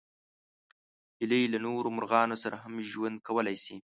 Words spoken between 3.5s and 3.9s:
شي